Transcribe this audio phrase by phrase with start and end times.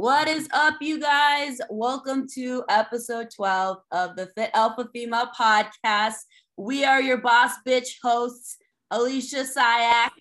[0.00, 1.60] What is up, you guys?
[1.68, 6.14] Welcome to episode 12 of the Fit Alpha Female podcast.
[6.56, 8.56] We are your boss bitch hosts,
[8.90, 10.12] Alicia Sayak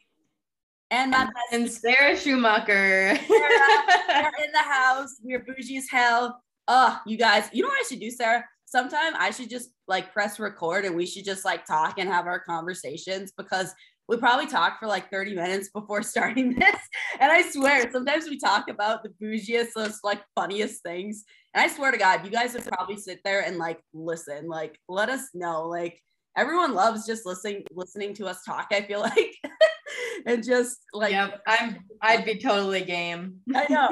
[0.91, 3.15] and my and Sarah Schumacher.
[3.15, 5.15] Sarah, we're in the house.
[5.23, 6.43] We're bougie as hell.
[6.67, 8.43] Oh, you guys, you know what I should do, Sarah?
[8.65, 12.27] Sometime I should just like press record and we should just like talk and have
[12.27, 13.73] our conversations because
[14.09, 16.75] we probably talk for like 30 minutes before starting this.
[17.19, 21.23] And I swear, sometimes we talk about the bougiest, most like funniest things.
[21.53, 24.79] And I swear to God, you guys would probably sit there and like listen, like
[24.89, 25.67] let us know.
[25.67, 26.01] Like
[26.35, 29.35] everyone loves just listening, listening to us talk, I feel like.
[30.25, 33.35] and just like yep, I'm I'd be totally game.
[33.55, 33.89] I know.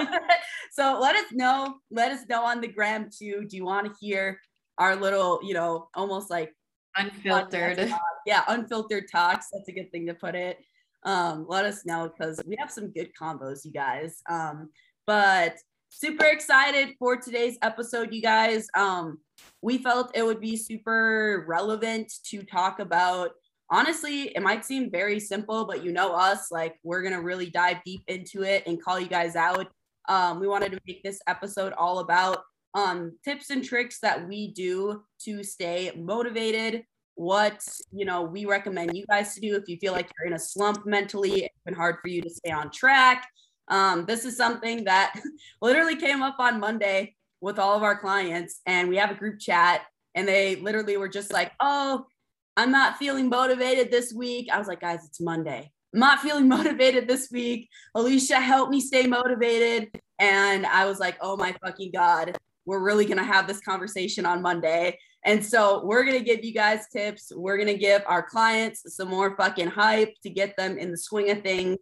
[0.71, 1.75] so let us know.
[1.91, 3.45] Let us know on the gram too.
[3.47, 4.39] Do you want to hear
[4.79, 6.53] our little, you know, almost like
[6.97, 7.93] unfiltered?
[8.25, 9.47] yeah, unfiltered talks.
[9.53, 10.59] That's a good thing to put it.
[11.03, 14.21] Um, let us know because we have some good combos, you guys.
[14.29, 14.69] Um,
[15.05, 15.55] but
[15.89, 18.67] super excited for today's episode, you guys.
[18.75, 19.19] Um,
[19.61, 23.31] we felt it would be super relevant to talk about.
[23.69, 27.77] Honestly, it might seem very simple, but you know us, like we're gonna really dive
[27.85, 29.67] deep into it and call you guys out.
[30.09, 34.51] Um, we wanted to make this episode all about um, tips and tricks that we
[34.51, 36.83] do to stay motivated,
[37.17, 40.33] what you know we recommend you guys to do if you feel like you're in
[40.33, 43.27] a slump mentally it's been hard for you to stay on track.
[43.69, 45.19] Um, this is something that
[45.61, 49.39] literally came up on monday with all of our clients and we have a group
[49.39, 49.81] chat
[50.13, 52.05] and they literally were just like oh
[52.55, 54.47] i'm not feeling motivated this week.
[54.53, 55.71] I was like guys it's monday.
[55.93, 57.67] I'm not feeling motivated this week.
[57.95, 59.89] Alicia help me stay motivated.
[60.19, 64.23] And i was like oh my fucking god we're really going to have this conversation
[64.27, 64.95] on monday
[65.27, 67.33] and so we're going to give you guys tips.
[67.35, 70.97] We're going to give our clients some more fucking hype to get them in the
[70.97, 71.79] swing of things.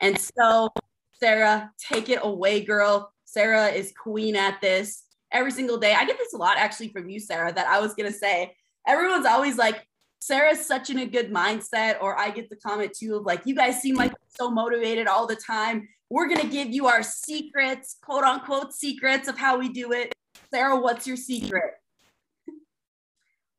[0.00, 0.68] And so,
[1.14, 3.12] Sarah, take it away, girl.
[3.24, 5.92] Sarah is queen at this every single day.
[5.92, 8.54] I get this a lot actually from you, Sarah, that I was going to say.
[8.86, 9.84] Everyone's always like,
[10.20, 11.96] Sarah's such in a good mindset.
[12.00, 15.26] Or I get the comment too of like, you guys seem like so motivated all
[15.26, 15.88] the time.
[16.10, 20.14] We're to give you our secrets, quote unquote, secrets of how we do it.
[20.54, 21.72] Sarah, what's your secret?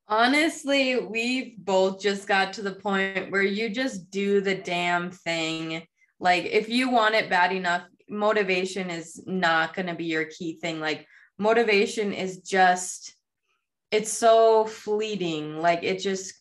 [0.08, 5.86] Honestly, we've both just got to the point where you just do the damn thing.
[6.22, 10.58] Like, if you want it bad enough, motivation is not going to be your key
[10.62, 10.80] thing.
[10.80, 11.06] Like,
[11.38, 13.14] motivation is just,
[13.92, 15.60] it's so fleeting.
[15.60, 16.34] Like, it just,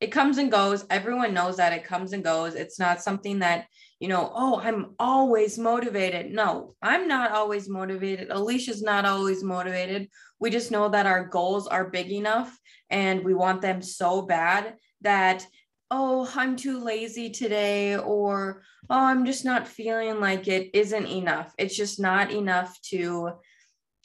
[0.00, 0.86] it comes and goes.
[0.88, 2.54] Everyone knows that it comes and goes.
[2.54, 3.66] It's not something that,
[4.00, 6.32] you know, oh, I'm always motivated.
[6.32, 8.30] No, I'm not always motivated.
[8.30, 10.08] Alicia's not always motivated.
[10.38, 12.56] We just know that our goals are big enough
[12.90, 15.46] and we want them so bad that
[15.90, 21.52] oh i'm too lazy today or oh i'm just not feeling like it isn't enough
[21.58, 23.30] it's just not enough to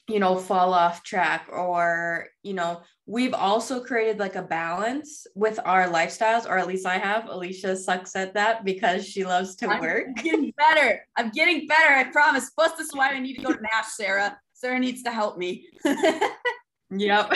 [0.07, 5.59] you know fall off track or you know we've also created like a balance with
[5.65, 7.27] our lifestyles or at least i have.
[7.27, 10.05] Alicia sucks at that because she loves to I'm work.
[10.23, 11.05] getting better.
[11.17, 12.49] I'm getting better i promise.
[12.51, 14.37] Plus this is why i need to go to nash sarah.
[14.53, 15.67] Sarah needs to help me.
[16.95, 17.33] Yep.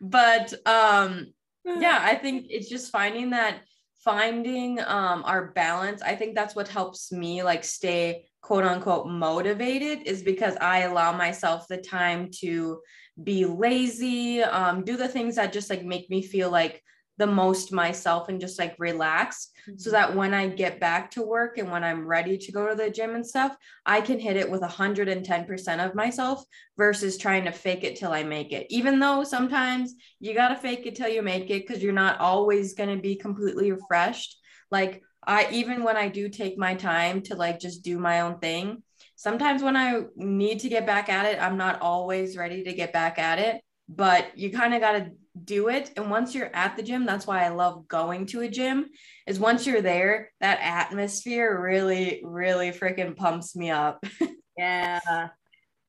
[0.00, 1.26] But um
[1.64, 3.60] yeah i think it's just finding that
[4.02, 6.00] finding um our balance.
[6.02, 11.12] I think that's what helps me like stay quote unquote motivated is because i allow
[11.12, 12.80] myself the time to
[13.22, 16.82] be lazy um do the things that just like make me feel like
[17.18, 19.76] the most myself and just like relax mm-hmm.
[19.76, 22.76] so that when I get back to work and when I'm ready to go to
[22.76, 26.44] the gym and stuff, I can hit it with 110% of myself
[26.76, 28.66] versus trying to fake it till I make it.
[28.70, 32.20] Even though sometimes you got to fake it till you make it because you're not
[32.20, 34.38] always going to be completely refreshed.
[34.70, 38.38] Like, I even when I do take my time to like just do my own
[38.38, 38.82] thing,
[39.18, 42.92] sometimes when I need to get back at it, I'm not always ready to get
[42.92, 43.60] back at it.
[43.88, 45.10] But you kind of got to
[45.44, 45.90] do it.
[45.96, 48.86] And once you're at the gym that's why i love going to a gym
[49.26, 54.04] is once you're there that atmosphere really really freaking pumps me up.
[54.56, 55.28] Yeah.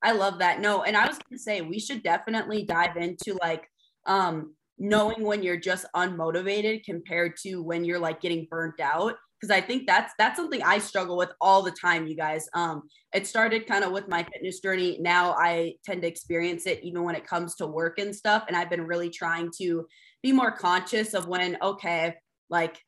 [0.04, 0.62] I love that.
[0.62, 3.68] No and i was gonna say we should definitely dive into like
[4.06, 9.56] um knowing when you're just unmotivated compared to when you're like getting burnt out because
[9.56, 12.48] I think that's that's something I struggle with all the time, you guys.
[12.54, 12.84] Um,
[13.14, 14.98] it started kind of with my fitness journey.
[15.00, 18.46] Now I tend to experience it even when it comes to work and stuff.
[18.48, 19.88] And I've been really trying to
[20.22, 22.16] be more conscious of when, okay,
[22.50, 22.80] like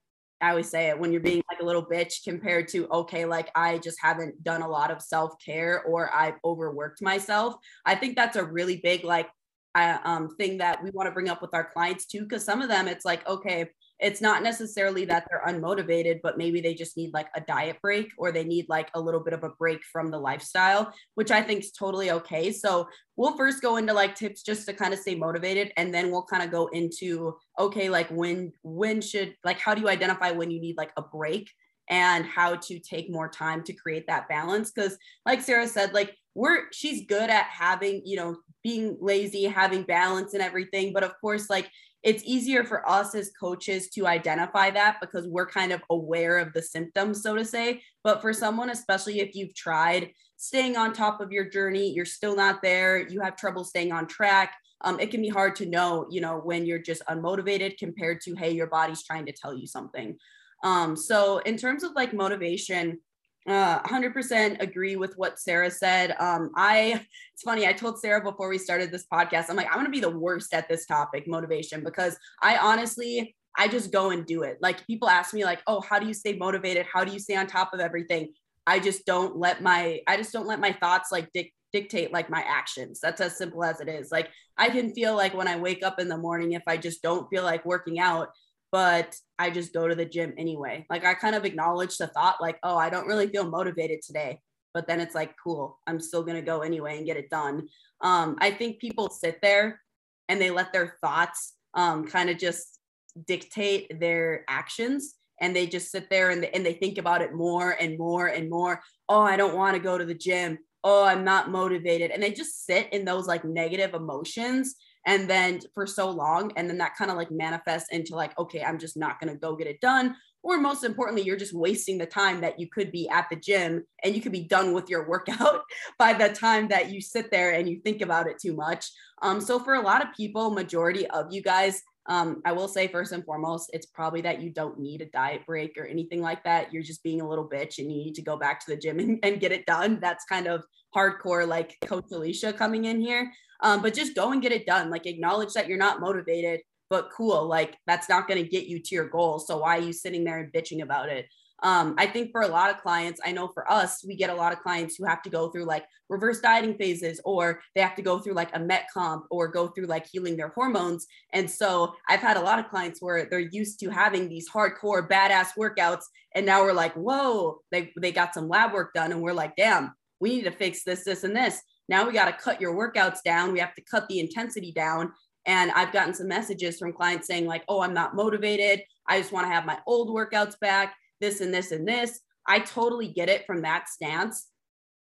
[0.41, 3.49] I always say it, when you're being like a little bitch compared to, okay, like
[3.55, 7.55] I just haven't done a lot of self care or I've overworked myself.
[7.85, 9.29] I think that's a really big like
[9.75, 12.61] uh, um, thing that we want to bring up with our clients too, because some
[12.61, 13.69] of them it's like, okay,
[14.01, 18.11] it's not necessarily that they're unmotivated, but maybe they just need like a diet break
[18.17, 21.41] or they need like a little bit of a break from the lifestyle, which I
[21.41, 22.51] think is totally okay.
[22.51, 26.09] So we'll first go into like tips just to kind of stay motivated and then
[26.09, 30.31] we'll kind of go into okay, like when when should like how do you identify
[30.31, 31.49] when you need like a break
[31.89, 36.15] and how to take more time to create that balance because like Sarah said like
[36.33, 41.13] we're she's good at having, you know, being lazy, having balance and everything, but of
[41.19, 41.69] course like
[42.03, 46.51] it's easier for us as coaches to identify that because we're kind of aware of
[46.53, 47.81] the symptoms, so to say.
[48.03, 52.35] But for someone, especially if you've tried staying on top of your journey, you're still
[52.35, 54.55] not there, you have trouble staying on track.
[54.83, 58.35] Um, it can be hard to know, you know, when you're just unmotivated compared to,
[58.35, 60.17] hey, your body's trying to tell you something.
[60.63, 62.99] Um, so in terms of like motivation,
[63.47, 66.15] uh 100% agree with what sarah said.
[66.19, 69.77] Um i it's funny i told sarah before we started this podcast i'm like i'm
[69.77, 74.25] gonna be the worst at this topic motivation because i honestly i just go and
[74.25, 74.57] do it.
[74.61, 76.85] Like people ask me like oh how do you stay motivated?
[76.91, 78.33] How do you stay on top of everything?
[78.67, 82.29] I just don't let my i just don't let my thoughts like dic- dictate like
[82.29, 82.99] my actions.
[83.01, 84.11] That's as simple as it is.
[84.11, 87.01] Like i can feel like when i wake up in the morning if i just
[87.01, 88.29] don't feel like working out
[88.71, 90.85] but I just go to the gym anyway.
[90.89, 94.39] Like I kind of acknowledge the thought, like, oh, I don't really feel motivated today.
[94.73, 97.67] But then it's like, cool, I'm still gonna go anyway and get it done.
[98.01, 99.81] Um, I think people sit there
[100.29, 102.79] and they let their thoughts um, kind of just
[103.27, 107.33] dictate their actions and they just sit there and they, and they think about it
[107.33, 108.81] more and more and more.
[109.09, 110.59] Oh, I don't want to go to the gym.
[110.83, 112.11] Oh, I'm not motivated.
[112.11, 114.75] And they just sit in those like negative emotions
[115.05, 118.63] and then for so long and then that kind of like manifests into like okay
[118.63, 121.97] i'm just not going to go get it done or most importantly you're just wasting
[121.97, 124.89] the time that you could be at the gym and you could be done with
[124.89, 125.61] your workout
[125.99, 128.87] by the time that you sit there and you think about it too much
[129.21, 132.87] um, so for a lot of people majority of you guys um, I will say
[132.87, 136.43] first and foremost, it's probably that you don't need a diet break or anything like
[136.45, 136.73] that.
[136.73, 138.99] You're just being a little bitch and you need to go back to the gym
[138.99, 139.99] and, and get it done.
[140.01, 140.63] That's kind of
[140.95, 143.31] hardcore, like Coach Alicia coming in here.
[143.61, 144.89] Um, but just go and get it done.
[144.89, 147.45] Like acknowledge that you're not motivated, but cool.
[147.45, 149.39] Like that's not going to get you to your goal.
[149.39, 151.27] So why are you sitting there and bitching about it?
[151.63, 154.35] Um, I think for a lot of clients, I know for us, we get a
[154.35, 157.95] lot of clients who have to go through like reverse dieting phases, or they have
[157.95, 161.05] to go through like a met comp, or go through like healing their hormones.
[161.33, 165.07] And so I've had a lot of clients where they're used to having these hardcore
[165.07, 169.21] badass workouts, and now we're like, whoa, they they got some lab work done, and
[169.21, 171.61] we're like, damn, we need to fix this, this, and this.
[171.89, 173.51] Now we got to cut your workouts down.
[173.51, 175.11] We have to cut the intensity down.
[175.45, 178.83] And I've gotten some messages from clients saying, like, oh, I'm not motivated.
[179.07, 182.19] I just want to have my old workouts back, this and this and this.
[182.47, 184.47] I totally get it from that stance.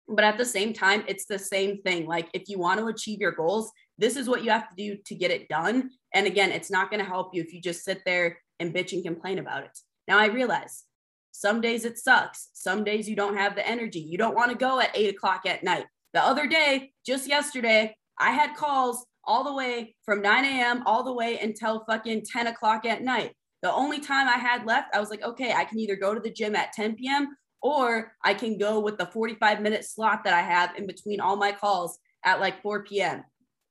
[0.09, 2.07] But at the same time, it's the same thing.
[2.07, 4.97] Like, if you want to achieve your goals, this is what you have to do
[5.05, 5.89] to get it done.
[6.13, 8.93] And again, it's not going to help you if you just sit there and bitch
[8.93, 9.77] and complain about it.
[10.07, 10.83] Now, I realize
[11.31, 12.49] some days it sucks.
[12.53, 13.99] Some days you don't have the energy.
[13.99, 15.85] You don't want to go at eight o'clock at night.
[16.13, 20.83] The other day, just yesterday, I had calls all the way from 9 a.m.
[20.85, 23.33] all the way until fucking 10 o'clock at night.
[23.61, 26.19] The only time I had left, I was like, okay, I can either go to
[26.19, 27.35] the gym at 10 p.m.
[27.61, 31.35] or I can go with the 45 minute slot that I have in between all
[31.35, 33.23] my calls at like 4 p.m.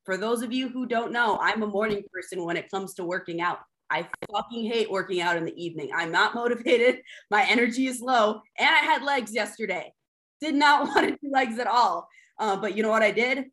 [0.04, 3.04] For those of you who don't know, I'm a morning person when it comes to
[3.04, 3.58] working out.
[3.90, 5.90] I fucking hate working out in the evening.
[5.94, 7.00] I'm not motivated.
[7.30, 8.40] My energy is low.
[8.58, 9.92] And I had legs yesterday.
[10.40, 12.08] Did not want to do legs at all.
[12.38, 13.46] Uh, but you know what I did?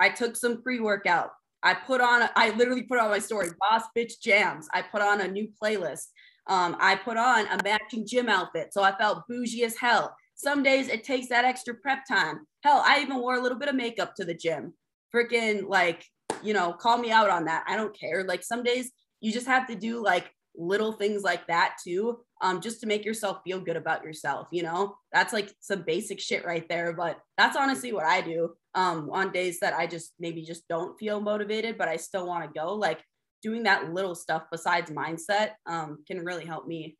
[0.00, 1.30] I took some pre workout.
[1.62, 4.68] I put on, I literally put on my story, Boss Bitch Jams.
[4.72, 6.06] I put on a new playlist.
[6.48, 8.72] Um, I put on a matching gym outfit.
[8.72, 10.14] So I felt bougie as hell.
[10.36, 12.46] Some days it takes that extra prep time.
[12.62, 14.74] Hell, I even wore a little bit of makeup to the gym.
[15.14, 16.04] Freaking like,
[16.42, 17.64] you know, call me out on that.
[17.66, 18.22] I don't care.
[18.22, 22.60] Like some days you just have to do like little things like that too um,
[22.60, 24.96] just to make yourself feel good about yourself you know?
[25.12, 28.54] That's like some basic shit right there but that's honestly what i do.
[28.74, 32.44] Um, on days that i just maybe just don't feel motivated but i still want
[32.44, 33.00] to go like
[33.42, 36.96] doing that little stuff besides mindset um, can really help me.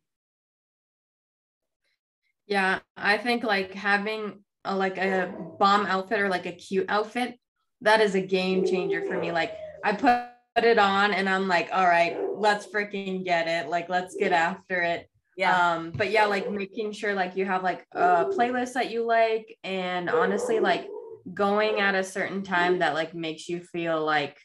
[2.47, 7.38] Yeah i think like having a, like a bomb outfit or like a cute outfit
[7.83, 9.33] that is a game changer for me.
[9.33, 9.52] Like
[9.85, 13.69] i put it on and i'm like all right let's freaking get it.
[13.69, 15.75] Like let's get after it yeah.
[15.75, 19.57] Um but yeah like making sure like you have like a playlist that you like
[19.62, 20.88] and honestly like
[21.33, 24.38] going at a certain time that like makes you feel like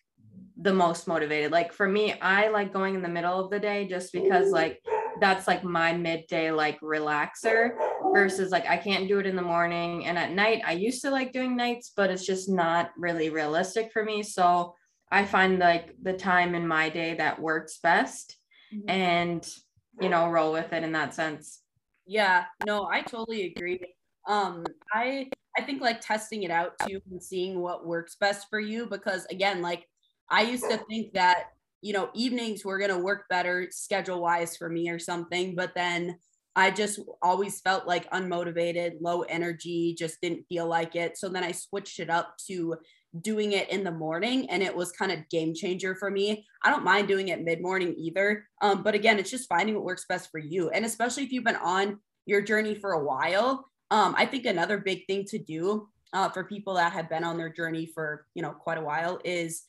[0.57, 1.51] the most motivated.
[1.51, 4.83] Like for me i like going in the middle of the day just because like
[5.21, 7.71] that's like my midday like relaxer
[8.13, 10.05] versus like i can't do it in the morning.
[10.05, 13.91] And at night i used to like doing nights but it's just not really realistic
[13.93, 14.24] for me.
[14.24, 14.75] So
[15.10, 18.38] i find like the time in my day that works best.
[18.74, 18.89] Mm-hmm.
[18.89, 19.55] and
[20.00, 21.62] you know roll with it in that sense.
[22.05, 23.79] Yeah no i totally agree.
[24.27, 28.60] Um i i think like testing it out too and seeing what works best for
[28.60, 29.88] you because again like
[30.29, 31.45] i used to think that
[31.81, 35.74] you know evenings were going to work better schedule wise for me or something but
[35.75, 36.17] then
[36.55, 41.17] i just always felt like unmotivated low energy just didn't feel like it.
[41.17, 42.75] So then i switched it up to
[43.20, 46.46] doing it in the morning and it was kind of game changer for me.
[46.63, 49.84] I don't mind doing it mid morning either um, but again it's just finding what
[49.84, 50.70] works best for you.
[50.70, 54.77] And especially if you've been on your journey for a while um, i think another
[54.77, 58.41] big thing to do uh, for people that have been on their journey for you
[58.41, 59.63] know quite a while is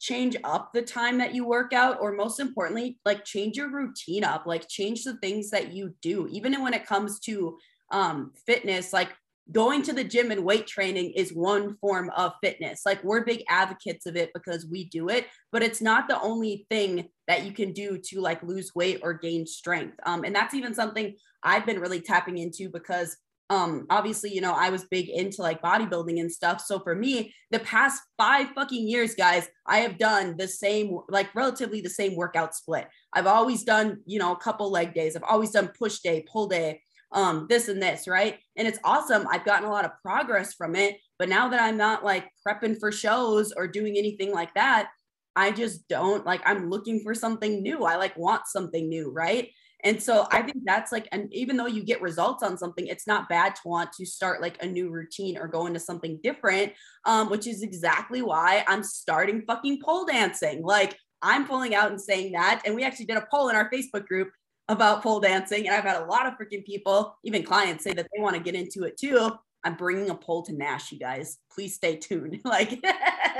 [0.00, 4.24] change up the time that you work out or most importantly like change your routine
[4.24, 6.26] up like change the things that you do.
[6.30, 7.58] Even when it comes to
[7.92, 9.10] um, fitness like
[9.52, 12.82] going to the gym and weight training is one form of fitness.
[12.84, 16.66] Like we're big advocates of it because we do it, but it's not the only
[16.70, 19.98] thing that you can do to like lose weight or gain strength.
[20.04, 23.16] Um, and that's even something I've been really tapping into because
[23.50, 27.34] um obviously you know i was big into like bodybuilding and stuff so for me
[27.50, 32.14] the past five fucking years guys i have done the same like relatively the same
[32.14, 35.98] workout split i've always done you know a couple leg days i've always done push
[35.98, 36.80] day pull day
[37.12, 38.38] um, this and this, right?
[38.56, 39.26] And it's awesome.
[39.30, 40.98] I've gotten a lot of progress from it.
[41.18, 44.90] But now that I'm not like prepping for shows or doing anything like that,
[45.36, 47.84] I just don't like, I'm looking for something new.
[47.84, 49.50] I like want something new, right?
[49.82, 53.06] And so I think that's like, and even though you get results on something, it's
[53.06, 56.72] not bad to want to start like a new routine or go into something different,
[57.06, 60.62] um, which is exactly why I'm starting fucking pole dancing.
[60.62, 62.62] Like I'm pulling out and saying that.
[62.64, 64.30] And we actually did a poll in our Facebook group
[64.70, 65.66] about pole dancing.
[65.66, 68.42] And I've had a lot of freaking people, even clients, say that they want to
[68.42, 69.30] get into it too.
[69.62, 71.38] I'm bringing a pole to Nash, you guys.
[71.52, 72.40] Please stay tuned.
[72.44, 72.82] like,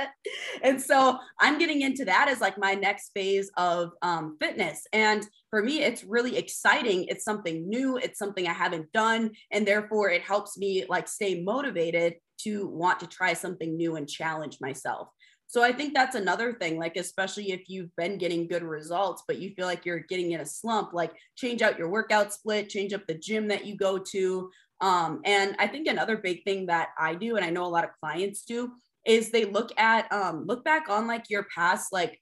[0.61, 4.85] and so I'm getting into that as like my next phase of um, fitness.
[4.93, 7.05] And for me, it's really exciting.
[7.05, 7.97] It's something new.
[7.97, 12.99] It's something I haven't done, and therefore it helps me like stay motivated to want
[12.99, 15.07] to try something new and challenge myself.
[15.51, 19.37] So I think that's another thing, like, especially if you've been getting good results, but
[19.37, 22.93] you feel like you're getting in a slump, like, change out your workout split, change
[22.93, 24.49] up the gym that you go to.
[24.79, 27.83] Um, and I think another big thing that I do, and I know a lot
[27.83, 28.71] of clients do,
[29.05, 32.17] is they look at, um, look back on like your past, like,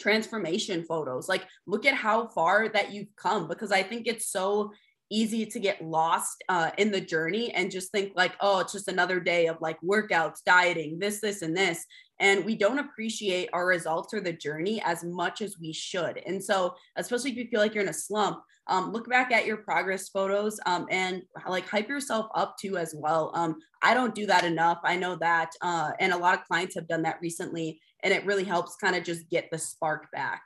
[0.00, 4.72] transformation photos like look at how far that you've come because i think it's so
[5.08, 8.88] easy to get lost uh, in the journey and just think like oh it's just
[8.88, 11.86] another day of like workouts dieting this this and this
[12.20, 16.20] and we don't appreciate our results or the journey as much as we should.
[16.26, 19.46] And so especially if you feel like you're in a slump um, look back at
[19.46, 23.30] your progress photos um, and like hype yourself up too as well.
[23.34, 24.80] Um, i don't do that enough.
[24.84, 28.24] I know that uh, and a lot of clients have done that recently and it
[28.24, 30.42] really helps kind of just get the spark back.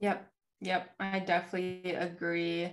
[0.00, 0.26] Yep.
[0.62, 0.90] Yep.
[0.98, 2.72] I definitely agree.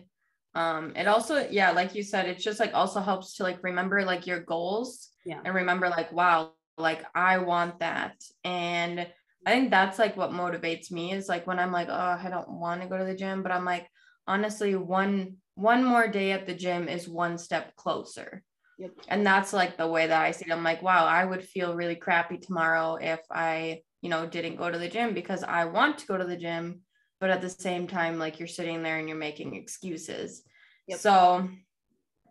[0.55, 4.03] Um it also yeah like you said it just like also helps to like remember
[4.03, 5.39] like your goals yeah.
[5.45, 8.15] and remember like wow like I want that.
[8.43, 9.07] And
[9.45, 12.59] I think that's like what motivates me is like when I'm like, oh, I don't
[12.59, 13.87] want to go to the gym, but I'm like,
[14.27, 18.43] honestly, one one more day at the gym is one step closer.
[18.77, 18.91] Yep.
[19.07, 20.51] And that's like the way that I see it.
[20.51, 24.69] I'm like, wow, I would feel really crappy tomorrow if I, you know, didn't go
[24.69, 26.81] to the gym because I want to go to the gym,
[27.19, 30.43] but at the same time, like you're sitting there and you're making excuses.
[30.87, 30.99] Yep.
[30.99, 31.49] So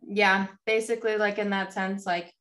[0.07, 2.33] yeah, basically like in that sense, like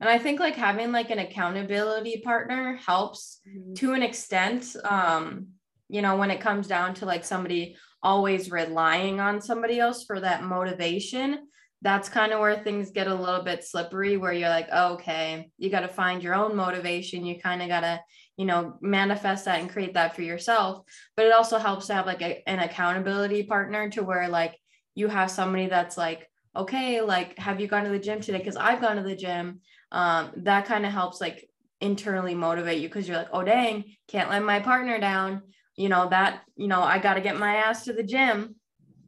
[0.00, 3.74] and i think like having like an accountability partner helps mm-hmm.
[3.74, 5.48] to an extent um
[5.88, 10.20] you know when it comes down to like somebody always relying on somebody else for
[10.20, 11.46] that motivation
[11.82, 15.50] that's kind of where things get a little bit slippery where you're like oh, okay
[15.58, 18.00] you got to find your own motivation you kind of got to
[18.36, 20.82] you know manifest that and create that for yourself
[21.16, 24.56] but it also helps to have like a, an accountability partner to where like
[24.94, 26.26] you have somebody that's like
[26.56, 29.60] okay like have you gone to the gym today because i've gone to the gym
[29.92, 31.48] um, that kind of helps like
[31.80, 35.42] internally motivate you because you're like, oh dang, can't let my partner down.
[35.76, 38.56] You know, that, you know, I got to get my ass to the gym.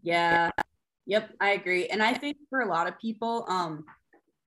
[0.02, 0.50] Yeah.
[1.06, 1.86] Yep, I agree.
[1.88, 3.84] And I think for a lot of people, um,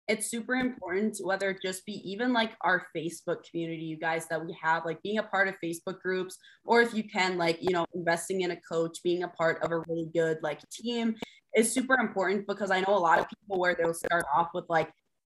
[0.09, 4.43] it's super important whether it just be even like our facebook community you guys that
[4.43, 7.71] we have like being a part of facebook groups or if you can like you
[7.71, 11.15] know investing in a coach being a part of a really good like team
[11.55, 14.65] is super important because i know a lot of people where they'll start off with
[14.67, 14.91] like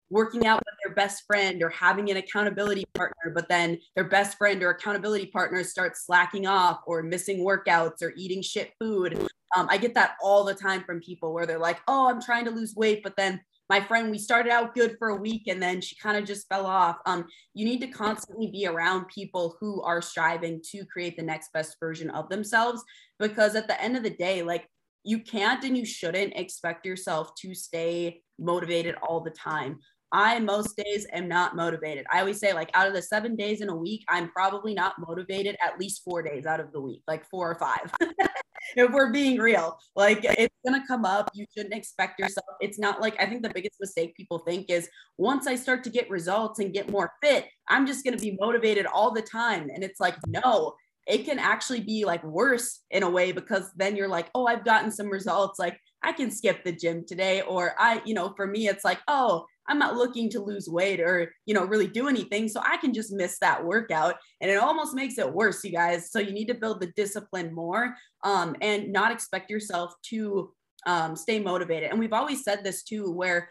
[0.10, 4.38] working out with their best friend or having an accountability partner, but then their best
[4.38, 9.28] friend or accountability partner starts slacking off or missing workouts or eating shit food.
[9.56, 12.46] Um, I get that all the time from people where they're like, oh, I'm trying
[12.46, 15.62] to lose weight, but then my friend, we started out good for a week and
[15.62, 16.98] then she kind of just fell off.
[17.06, 21.52] Um, you need to constantly be around people who are striving to create the next
[21.52, 22.82] best version of themselves
[23.20, 24.70] because at the end of the day, like
[25.04, 29.80] you can't and you shouldn't expect yourself to stay motivated all the time.
[30.12, 32.06] I most days am not motivated.
[32.12, 34.96] I always say, like, out of the seven days in a week, I'm probably not
[35.00, 37.92] motivated at least four days out of the week, like four or five.
[38.76, 41.30] if we're being real, like it's gonna come up.
[41.34, 42.46] You shouldn't expect yourself.
[42.60, 45.90] It's not like I think the biggest mistake people think is once I start to
[45.90, 49.70] get results and get more fit, I'm just gonna be motivated all the time.
[49.74, 50.74] And it's like, no,
[51.08, 54.66] it can actually be like worse in a way because then you're like, oh, I've
[54.66, 55.58] gotten some results.
[55.58, 57.42] Like I can skip the gym today.
[57.42, 61.00] Or I, you know, for me, it's like, oh, I'm not looking to lose weight
[61.00, 62.48] or, you know, really do anything.
[62.48, 64.16] So I can just miss that workout.
[64.40, 66.12] And it almost makes it worse, you guys.
[66.12, 70.54] So you need to build the discipline more um, and not expect yourself to
[70.86, 71.90] um, stay motivated.
[71.92, 73.50] And we've always said this too, where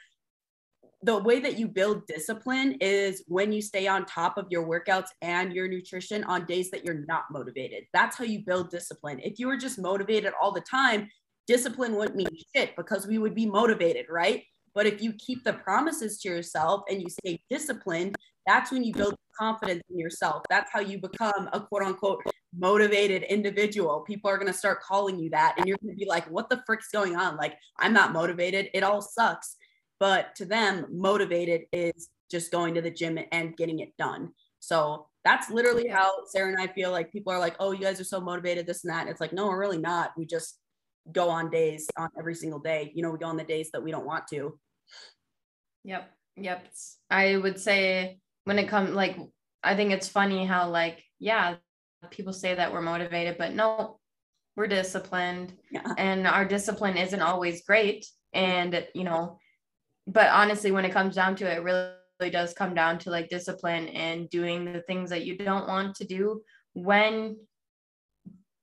[1.03, 5.09] the way that you build discipline is when you stay on top of your workouts
[5.21, 7.85] and your nutrition on days that you're not motivated.
[7.93, 9.21] That's how you build discipline.
[9.23, 11.09] If you were just motivated all the time,
[11.47, 14.45] discipline wouldn't mean shit because we would be motivated, right?
[14.75, 18.15] But if you keep the promises to yourself and you stay disciplined,
[18.47, 20.43] that's when you build confidence in yourself.
[20.51, 22.23] That's how you become a quote unquote
[22.57, 24.01] motivated individual.
[24.01, 25.55] People are going to start calling you that.
[25.57, 27.37] And you're going to be like, what the frick's going on?
[27.37, 28.69] Like, I'm not motivated.
[28.75, 29.57] It all sucks.
[29.99, 34.31] But to them, motivated is just going to the gym and getting it done.
[34.61, 38.01] So that's literally how Sarah and I feel like people are like, oh, you guys
[38.01, 39.03] are so motivated, this and that.
[39.03, 40.13] And it's like, no, we're really not.
[40.17, 40.59] We just
[41.13, 42.93] go on days on every single day.
[42.95, 44.59] You know, we go on the days that we don't want to.
[45.85, 46.11] Yep.
[46.37, 46.67] Yep.
[47.11, 49.17] I would say when it comes like
[49.63, 51.57] I think it's funny how like yeah,
[52.11, 53.99] people say that we're motivated, but no,
[54.57, 55.95] we're disciplined yeah.
[55.99, 59.39] and our discipline isn't always great and you know,
[60.07, 63.11] but honestly when it comes down to it, it really really does come down to
[63.11, 67.37] like discipline and doing the things that you don't want to do when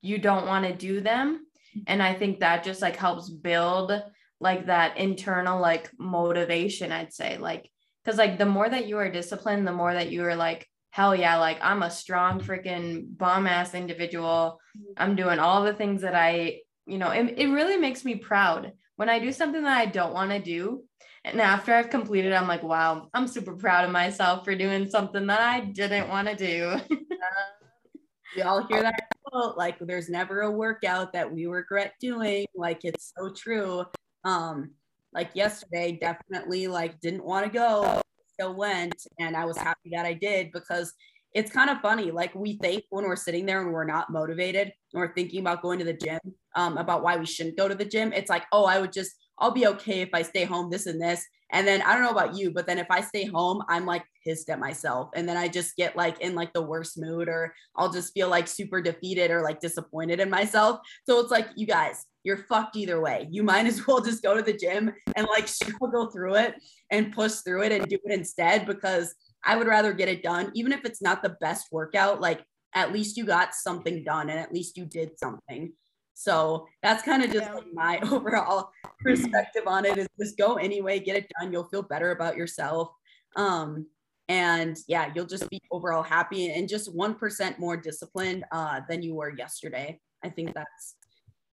[0.02, 1.46] you don't want to do them
[1.86, 3.92] and i think that just like helps build
[4.40, 7.70] like that internal like motivation i'd say like
[8.04, 11.14] because like the more that you are disciplined the more that you are like hell
[11.14, 14.60] yeah like i'm a strong freaking bomb ass individual.
[14.96, 18.72] I'm doing all the things that i you know it, it really makes me proud.
[18.96, 20.84] When i do something that i don't want to do
[21.24, 25.26] and after i've completed i'm like wow i'm super proud of myself for doing something
[25.26, 26.76] that i didn't want to do
[28.36, 29.13] y'all hear that
[29.56, 33.84] like there's never a workout that we regret doing like it's so true
[34.24, 34.70] um,
[35.12, 38.00] like yesterday, definitely like didn't want to go,
[38.32, 40.92] still went, and I was happy that I did because
[41.32, 42.10] it's kind of funny.
[42.10, 45.62] Like we think when we're sitting there and we're not motivated, and we're thinking about
[45.62, 46.20] going to the gym,
[46.56, 48.12] um, about why we shouldn't go to the gym.
[48.12, 51.00] It's like, oh, I would just, I'll be okay if I stay home, this and
[51.00, 51.24] this.
[51.52, 54.04] And then I don't know about you, but then if I stay home, I'm like
[54.24, 55.10] pissed at myself.
[55.14, 58.28] And then I just get like in like the worst mood, or I'll just feel
[58.28, 60.80] like super defeated or like disappointed in myself.
[61.06, 63.28] So it's like, you guys, you're fucked either way.
[63.30, 66.54] You might as well just go to the gym and like struggle through it
[66.90, 70.50] and push through it and do it instead because I would rather get it done,
[70.54, 72.20] even if it's not the best workout.
[72.20, 75.72] Like at least you got something done and at least you did something.
[76.14, 81.00] So that's kind of just like my overall perspective on it is just go anyway,
[81.00, 81.52] get it done.
[81.52, 82.88] You'll feel better about yourself.
[83.36, 83.86] Um,
[84.28, 89.14] and yeah, you'll just be overall happy and just 1% more disciplined uh, than you
[89.14, 90.00] were yesterday.
[90.22, 90.96] I think that's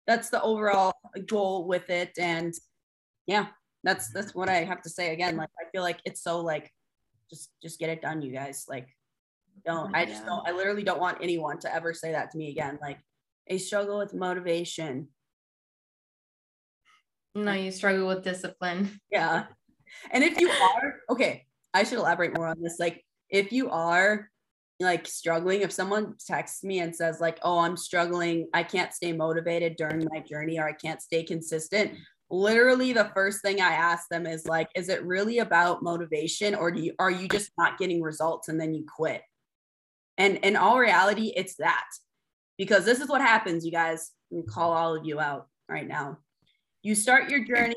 [0.06, 0.94] that's the overall
[1.26, 2.12] goal with it.
[2.18, 2.54] And
[3.26, 3.48] yeah,
[3.84, 5.38] that's that's what I have to say again.
[5.38, 6.72] Like I feel like it's so like
[7.30, 8.66] just just get it done, you guys.
[8.68, 8.88] Like
[9.66, 12.50] don't I just don't I literally don't want anyone to ever say that to me
[12.50, 12.80] again.
[12.82, 13.00] Like
[13.48, 15.08] a struggle with motivation.
[17.34, 19.00] No, you struggle with discipline.
[19.12, 19.46] Yeah.
[20.12, 22.78] And if you are, okay, I should elaborate more on this.
[22.80, 24.30] Like, if you are
[24.80, 28.48] like struggling if someone texts me and says like oh i'm struggling.
[28.54, 31.98] I can't stay motivated during my journey or i can't stay consistent
[32.30, 36.72] literally the first thing i ask them is like is it really about motivation or
[36.72, 39.22] do you are you just not getting results and then you quit?
[40.18, 41.88] And in all reality it's that.
[42.58, 44.12] Because this is what happens you guys.
[44.32, 46.18] And call all of you out right now.
[46.82, 47.76] You start your journey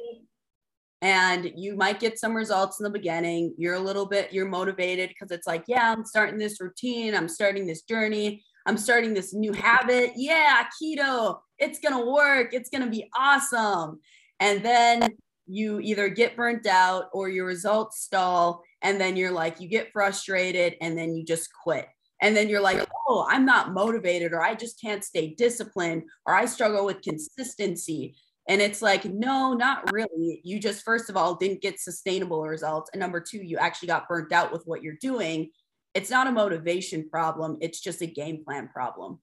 [1.02, 3.54] and you might get some results in the beginning.
[3.56, 7.14] You're a little bit you're motivated because it's like yeah i'm starting this routine.
[7.14, 8.44] I'm starting this journey.
[8.66, 10.12] I'm starting this new habit.
[10.16, 11.38] Yeah keto.
[11.58, 12.52] It's gonna work.
[12.52, 14.00] It's gonna be awesome.
[14.40, 15.08] And then
[15.46, 19.92] you either get burnt out or your results stall and then you're like you get
[19.92, 21.88] frustrated and then you just quit.
[22.22, 26.34] And then you're like oh i'm not motivated or i just can't stay disciplined or
[26.34, 28.14] i struggle with consistency
[28.50, 30.40] And it's like, no, not really.
[30.42, 32.90] You just, first of all, didn't get sustainable results.
[32.92, 35.50] And number two, you actually got burnt out with what you're doing.
[35.94, 39.20] It's not a motivation problem, it's just a game plan problem.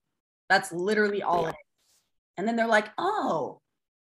[0.48, 1.54] That's literally all it is.
[2.38, 3.60] And then they're like, oh,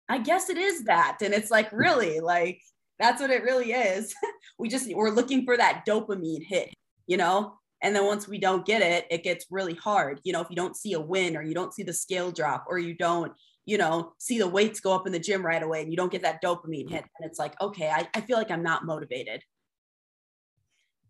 [0.09, 1.19] I guess it is that.
[1.21, 2.59] And it's like, really, like,
[2.97, 4.15] that's what it really is.
[4.57, 6.73] we just, we're looking for that dopamine hit,
[7.05, 7.53] you know?
[7.83, 10.21] And then once we don't get it, it gets really hard.
[10.23, 12.65] You know, if you don't see a win or you don't see the scale drop
[12.67, 13.31] or you don't,
[13.65, 16.11] you know, see the weights go up in the gym right away and you don't
[16.11, 17.05] get that dopamine hit.
[17.17, 19.41] And it's like, okay, I, I feel like I'm not motivated.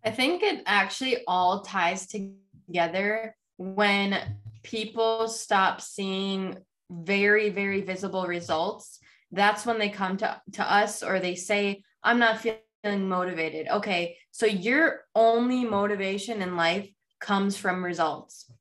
[0.06, 6.58] I think it actually all ties together when people stop seeing
[6.90, 9.00] very, very visible results.
[9.32, 13.68] That's when they come to, to us or they say, I'm not feeling motivated.
[13.68, 16.90] Okay, so your only motivation in life
[17.20, 18.52] comes from results.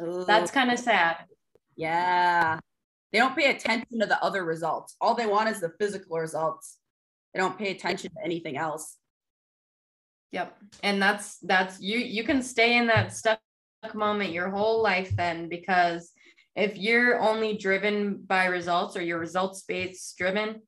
[0.00, 0.24] Ooh.
[0.26, 1.18] That's kind of sad.
[1.76, 2.58] Yeah.
[3.12, 4.96] They don't pay attention to the other results.
[5.00, 6.78] All they want is the physical results.
[7.34, 8.96] They don't pay attention to anything else.
[10.32, 10.56] Yep.
[10.82, 13.40] And that's that's you you can stay in that stuck
[13.94, 16.12] moment your whole life then because
[16.54, 20.62] if you're only driven by results or you're results based driven,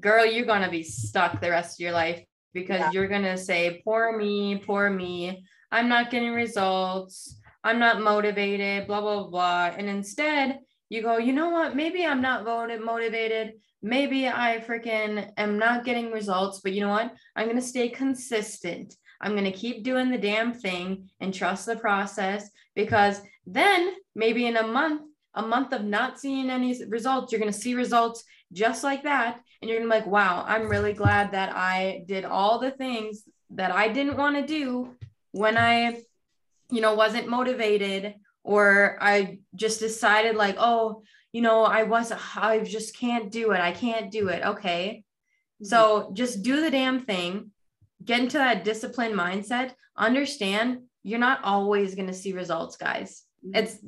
[0.00, 2.90] girl, you're going to be stuck the rest of your life because yeah.
[2.92, 5.44] you're going to say, poor me, poor me.
[5.70, 7.38] I'm not getting results.
[7.64, 9.72] I'm not motivated, blah, blah, blah.
[9.76, 10.60] And instead,
[10.92, 11.74] you go, you know what?
[11.74, 13.54] Maybe I'm not voted motivated.
[13.80, 17.14] Maybe I freaking am not getting results, but you know what?
[17.34, 18.94] I'm going to stay consistent.
[19.18, 24.46] I'm going to keep doing the damn thing and trust the process because then maybe
[24.46, 25.00] in a month,
[25.32, 29.40] a month of not seeing any results, you're going to see results just like that.
[29.62, 32.70] And you're going to be like, wow, I'm really glad that I did all the
[32.70, 33.22] things
[33.54, 34.94] that I didn't want to do
[35.30, 36.02] when I,
[36.70, 41.02] you know, wasn't motivated or I just decided like, oh,
[41.32, 43.60] you know, I was I just can't do it.
[43.60, 44.44] I can't do it.
[44.44, 45.04] Okay.
[45.62, 45.66] Mm-hmm.
[45.66, 47.50] So just do the damn thing.
[48.04, 49.72] Get into that disciplined mindset.
[49.96, 53.22] Understand you're not always going to see results, guys.
[53.44, 53.56] Mm-hmm.
[53.56, 53.78] It's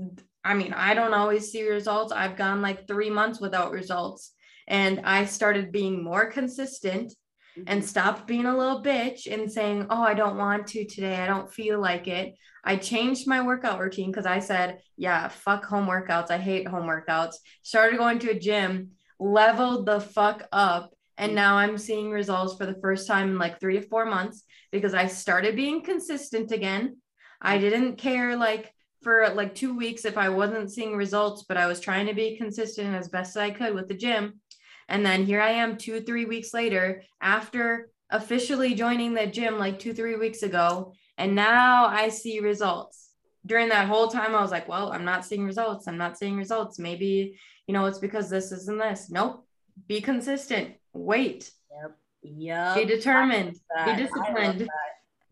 [0.45, 2.13] I mean, I don't always see results.
[2.13, 4.33] I've gone like 3 months without results
[4.69, 7.15] and I started being more consistent
[7.57, 7.81] and mm-hmm.
[7.81, 11.17] stopped being a little bitch and saying, Oh, I don't want to today.
[11.17, 12.35] I don't feel like it.
[12.65, 16.31] I changed my workout routine because I said, Yeah, fuck home workouts.
[16.31, 17.37] I hate home workouts.
[17.63, 20.93] Started going to a gym, leveled the fuck up.
[21.17, 21.37] And mm-hmm.
[21.37, 24.95] now I'm seeing results for the first time in like three to four months because
[24.95, 26.97] I started being consistent again.
[27.41, 28.73] I didn't care like
[29.05, 32.37] for like two weeks if I wasn't seeing results, but I was trying to be
[32.37, 34.41] consistent as best as I could with the gym.
[34.89, 39.79] And then here I am two, three weeks later after officially joining the gym like
[39.79, 40.93] two, three weeks ago.
[41.19, 43.11] And now I see results.
[43.47, 45.87] During that whole time, I was like, well, I'm not seeing results.
[45.87, 46.79] I'm not seeing results.
[46.79, 49.11] Maybe, you know, it's because this isn't this.
[49.11, 49.45] Nope.
[49.87, 50.75] Be consistent.
[50.93, 51.51] Wait.
[51.71, 51.97] Yep.
[52.23, 52.77] Yep.
[52.77, 53.59] Be determined.
[53.85, 54.61] Be disciplined.
[54.61, 54.69] That.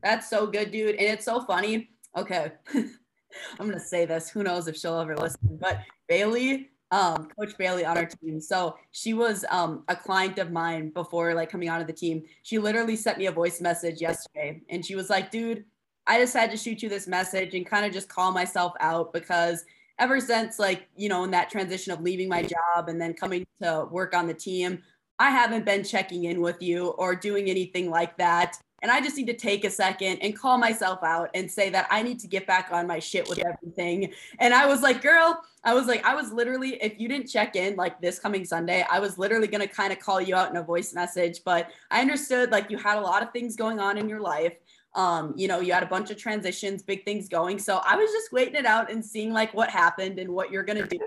[0.02, 0.96] That's so good, dude.
[0.96, 1.90] And it's so funny.
[2.16, 2.52] Okay.
[2.74, 4.28] I'm gonna say this.
[4.28, 5.58] Who knows if she'll ever listen?
[5.60, 8.38] But Bailey um, Coach Bailey on our team.
[8.38, 12.22] So she was um, a client of mine before like coming onto the team.
[12.42, 15.64] She literally sent me a voice message yesterday and she was like, dude,
[16.06, 19.64] I decided to shoot you this message and kind of just call myself out because
[19.98, 23.46] ever since like, you know, in that transition of leaving my job and then coming
[23.62, 24.82] to work on the team,
[25.18, 28.58] I haven't been checking in with you or doing anything like that.
[28.82, 31.86] And I just need to take a second and call myself out and say that
[31.90, 34.12] I need to get back on my shit with everything.
[34.40, 37.54] And I was like, girl, I was like, I was literally, if you didn't check
[37.54, 40.50] in like this coming Sunday, I was literally going to kind of call you out
[40.50, 41.42] in a voice message.
[41.44, 44.54] But I understood like you had a lot of things going on in your life.
[44.94, 47.58] Um, you know, you had a bunch of transitions, big things going.
[47.58, 50.64] So I was just waiting it out and seeing like what happened and what you're
[50.64, 50.98] going to do.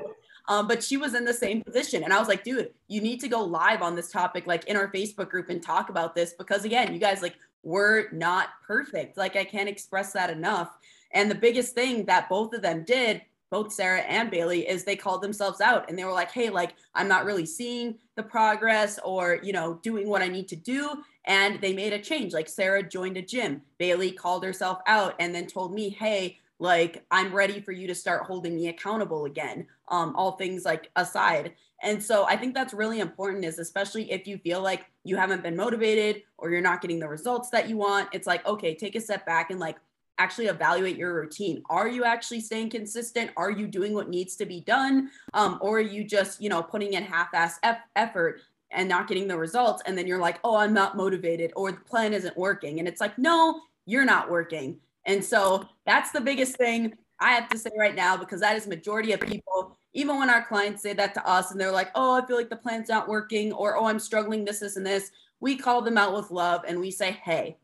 [0.47, 2.03] Um, but she was in the same position.
[2.03, 4.77] And I was like, dude, you need to go live on this topic, like in
[4.77, 7.35] our Facebook group and talk about this because again, you guys like
[7.65, 9.17] we're not perfect.
[9.17, 10.77] Like I can't express that enough.
[11.11, 14.95] And the biggest thing that both of them did, both Sarah and Bailey, is they
[14.95, 18.99] called themselves out and they were like, hey, like I'm not really seeing the progress
[19.03, 21.03] or, you know, doing what I need to do.
[21.25, 22.33] And they made a change.
[22.33, 23.63] Like Sarah joined a gym.
[23.79, 27.93] Bailey called herself out and then told me, hey, like i'm ready for you to
[27.93, 32.73] start holding me accountable again um all things like aside and so I think that's
[32.73, 36.81] really important is especially if you feel like you haven't been motivated or you're not
[36.81, 39.77] getting the results that you want, it's like, okay, take a step back and like
[40.17, 41.61] actually evaluate your routine.
[41.69, 43.31] Are you actually staying consistent?
[43.35, 45.09] Are you doing what needs to be done?
[45.33, 47.59] Um, or are you just, you know, putting in half-ass
[47.95, 49.83] effort and not getting the results?
[49.85, 52.79] And then you're like, oh, I'm not motivated or the plan isn't working.
[52.79, 54.79] And it's like, no, you're not working.
[55.05, 58.67] And so that's the biggest thing I have to say right now because that is
[58.67, 62.21] majority of people even when our clients say that to us and they're like, oh,
[62.21, 65.09] I feel like the plan's not working, or oh, I'm struggling this, this, and this,
[65.39, 67.57] we call them out with love and we say, hey,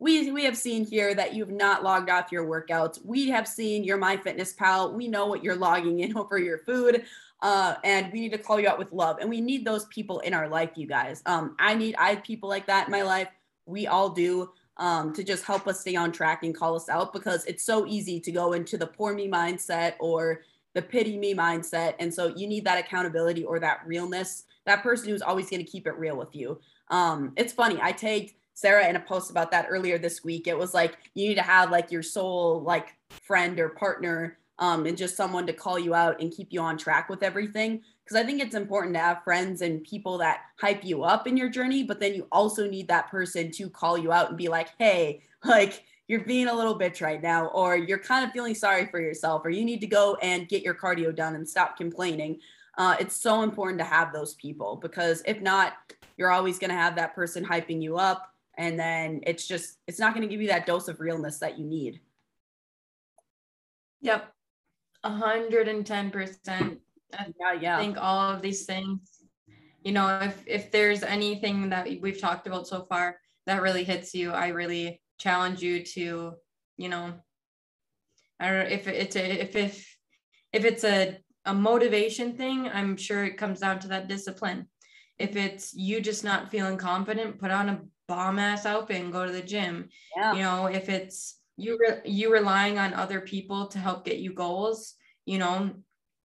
[0.00, 2.98] we we have seen here that you've not logged off your workouts.
[3.04, 4.92] We have seen your MyFitnessPal.
[4.92, 7.04] We know what you're logging in for your food.
[7.40, 9.18] Uh, and we need to call you out with love.
[9.20, 11.22] And we need those people in our life, you guys.
[11.26, 13.28] Um, I need I have people like that in my life.
[13.66, 17.12] We all do um, to just help us stay on track and call us out
[17.12, 20.42] because it's so easy to go into the poor me mindset or
[20.74, 21.94] the pity me mindset.
[21.98, 25.70] And so you need that accountability or that realness, that person who's always going to
[25.70, 26.60] keep it real with you.
[26.88, 27.78] Um, it's funny.
[27.80, 30.46] I tagged Sarah in a post about that earlier this week.
[30.46, 34.86] It was like you need to have like your soul like friend or partner um,
[34.86, 37.82] and just someone to call you out and keep you on track with everything.
[38.04, 41.36] Because I think it's important to have friends and people that hype you up in
[41.36, 44.48] your journey, but then you also need that person to call you out and be
[44.48, 48.54] like, hey, like you're being a little bitch right now, or you're kind of feeling
[48.54, 51.76] sorry for yourself, or you need to go and get your cardio done and stop
[51.76, 52.40] complaining.
[52.76, 55.74] Uh, it's so important to have those people because if not,
[56.16, 58.32] you're always going to have that person hyping you up.
[58.56, 61.58] And then it's just, it's not going to give you that dose of realness that
[61.58, 62.00] you need.
[64.02, 64.32] Yep.
[65.04, 66.78] 110%.
[67.40, 67.76] Yeah, yeah.
[67.76, 69.00] I think all of these things,
[69.82, 74.14] you know, if if there's anything that we've talked about so far that really hits
[74.14, 76.34] you, I really challenge you to,
[76.76, 77.14] you know,
[78.40, 79.96] I don't know if it's a if if
[80.52, 84.68] if it's a a motivation thing, I'm sure it comes down to that discipline.
[85.18, 89.24] If it's you just not feeling confident, put on a bomb ass outfit and go
[89.26, 89.88] to the gym.
[90.16, 90.34] Yeah.
[90.34, 94.32] You know, if it's you re- you relying on other people to help get you
[94.32, 94.94] goals,
[95.26, 95.70] you know,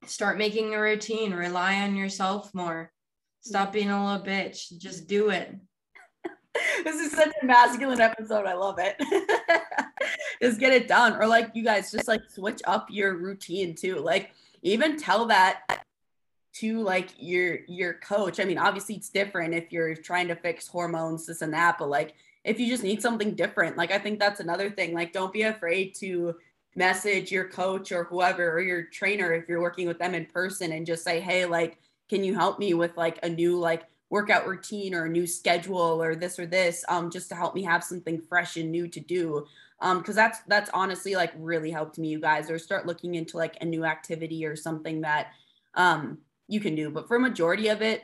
[0.05, 2.91] start making a routine, rely on yourself more.
[3.41, 4.77] Stop being a little bitch.
[4.77, 5.55] Just do it.
[6.83, 8.45] this is such a masculine episode.
[8.45, 8.95] I love it.
[10.41, 11.21] just get it done.
[11.21, 13.97] Or like you guys just like switch up your routine too.
[13.97, 15.85] Like even tell that
[16.53, 18.39] to like your your coach.
[18.39, 21.89] I mean, obviously it's different if you're trying to fix hormones, this and that, but
[21.89, 24.93] like if you just need something different, like I think that's another thing.
[24.93, 26.35] Like don't be afraid to
[26.75, 30.71] message your coach or whoever or your trainer if you're working with them in person
[30.71, 31.77] and just say, hey, like,
[32.09, 36.01] can you help me with like a new like workout routine or a new schedule
[36.01, 38.99] or this or this um just to help me have something fresh and new to
[38.99, 39.45] do.
[39.81, 43.37] Um because that's that's honestly like really helped me you guys or start looking into
[43.37, 45.27] like a new activity or something that
[45.75, 46.89] um you can do.
[46.89, 48.03] But for a majority of it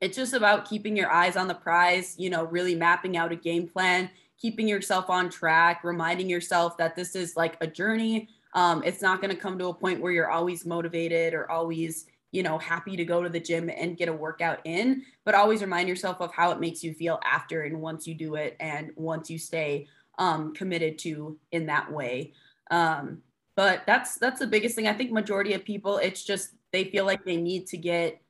[0.00, 3.36] it's just about keeping your eyes on the prize you know really mapping out a
[3.36, 4.08] game plan
[4.40, 8.28] keeping yourself on track reminding yourself that this is like a journey.
[8.54, 12.06] Um, it's not going to come to a point where you're always motivated or always
[12.32, 15.62] you know, happy to go to the gym and get a workout in, but always
[15.62, 18.92] remind yourself of how it makes you feel after and once you do it and
[18.96, 19.88] once you stay
[20.18, 22.32] um, committed to in that way.
[22.70, 23.22] Um,
[23.56, 24.86] but that's that's the biggest thing.
[24.86, 28.20] I think majority of people, it's just they feel like they need to get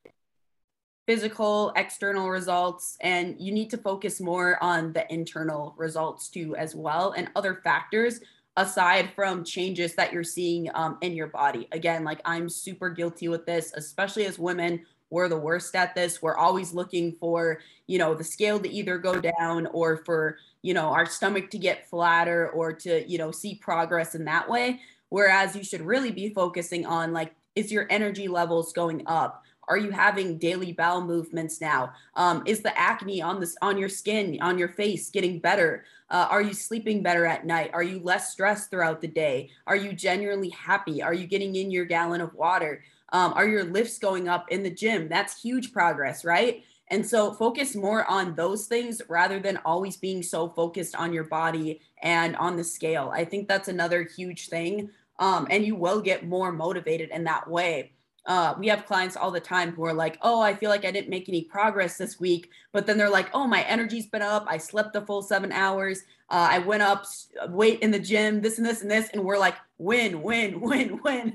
[1.06, 6.74] physical external results and you need to focus more on the internal results too as
[6.74, 8.20] well and other factors
[8.60, 11.66] aside from changes that you're seeing um, in your body.
[11.72, 14.84] Again, like I'm super guilty with this, especially as women.
[15.08, 16.22] We're the worst at this.
[16.22, 20.74] We're always looking for, you know, the scale to either go down or for, you
[20.74, 24.80] know, our stomach to get flatter or to, you know, see progress in that way.
[25.08, 29.42] Whereas you should really be focusing on like, is your energy levels going up?
[29.70, 31.92] Are you having daily bowel movements now?
[32.16, 35.84] Um, is the acne on this on your skin, on your face getting better?
[36.10, 37.70] Uh, are you sleeping better at night?
[37.72, 39.50] Are you less stressed throughout the day?
[39.68, 41.04] Are you genuinely happy?
[41.04, 42.82] Are you getting in your gallon of water?
[43.12, 45.08] Um, are your lifts going up in the gym?
[45.08, 46.64] That's huge progress, right?
[46.88, 51.24] And so focus more on those things rather than always being so focused on your
[51.24, 53.12] body and on the scale.
[53.14, 54.90] I think that's another huge thing.
[55.20, 57.92] Um, and you will get more motivated in that way
[58.26, 60.90] uh, we have clients all the time who are like, oh, I feel like I
[60.90, 62.50] didn't make any progress this week.
[62.72, 64.44] But then they're like, oh, my energy's been up.
[64.46, 66.02] I slept the full seven hours.
[66.28, 67.06] Uh, I went up
[67.48, 69.08] weight in the gym, this and this and this.
[69.12, 71.34] And we're like, win, win, win, win.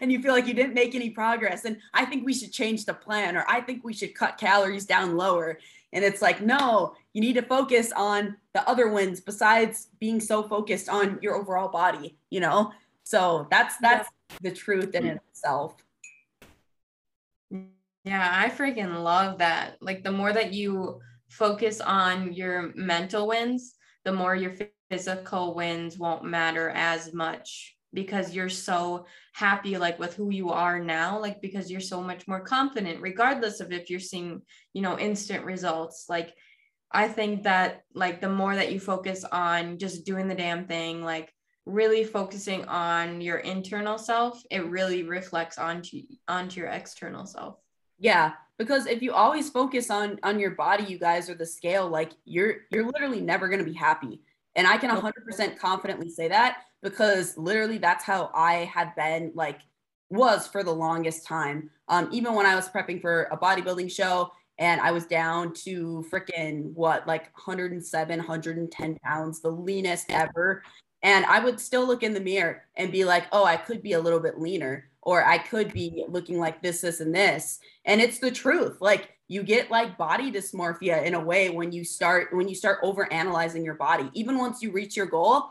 [0.00, 1.64] and you feel like you didn't make any progress.
[1.64, 4.86] And I think we should change the plan, or I think we should cut calories
[4.86, 5.58] down lower.
[5.92, 10.42] And it's like, no, you need to focus on the other wins besides being so
[10.42, 12.72] focused on your overall body, you know?
[13.04, 14.50] So that's that's yeah.
[14.50, 15.76] the truth in itself.
[18.06, 19.76] Yeah, I freaking love that.
[19.80, 24.54] Like the more that you focus on your mental wins, the more your
[24.90, 30.78] physical wins won't matter as much because you're so happy like with who you are
[30.78, 34.42] now like because you're so much more confident regardless of if you're seeing
[34.74, 36.34] you know instant results like
[36.92, 41.02] i think that like the more that you focus on just doing the damn thing
[41.02, 41.32] like
[41.66, 47.56] really focusing on your internal self, it really reflects onto onto your external self.
[47.98, 51.88] Yeah, because if you always focus on on your body, you guys, or the scale,
[51.88, 54.20] like you're you're literally never going to be happy.
[54.54, 59.60] And I can 100% confidently say that because literally that's how I had been like
[60.08, 61.70] was for the longest time.
[61.88, 66.04] Um, even when I was prepping for a bodybuilding show and I was down to
[66.10, 70.62] freaking what, like 107, 110 pounds, the leanest ever.
[71.06, 73.92] And I would still look in the mirror and be like, oh, I could be
[73.92, 77.60] a little bit leaner, or I could be looking like this, this, and this.
[77.84, 78.78] And it's the truth.
[78.80, 82.80] Like you get like body dysmorphia in a way when you start when you start
[82.82, 84.10] over analyzing your body.
[84.14, 85.44] Even once you reach your goal,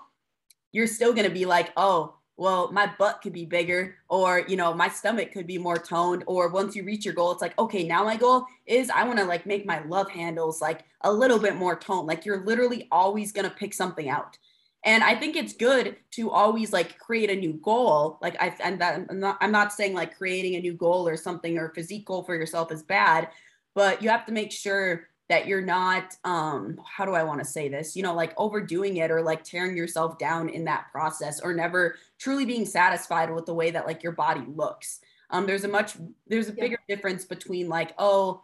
[0.73, 4.73] you're still gonna be like, oh, well, my butt could be bigger, or you know,
[4.73, 6.25] my stomach could be more toned.
[6.27, 9.19] Or once you reach your goal, it's like, okay, now my goal is I want
[9.19, 12.07] to like make my love handles like a little bit more toned.
[12.07, 14.37] Like you're literally always gonna pick something out.
[14.85, 18.19] And I think it's good to always like create a new goal.
[18.21, 21.17] Like I and that I'm not I'm not saying like creating a new goal or
[21.17, 23.29] something or physique goal for yourself is bad,
[23.73, 27.45] but you have to make sure that you're not um how do i want to
[27.45, 31.39] say this you know like overdoing it or like tearing yourself down in that process
[31.39, 34.99] or never truly being satisfied with the way that like your body looks
[35.31, 35.93] um there's a much
[36.27, 36.63] there's a yeah.
[36.63, 38.43] bigger difference between like oh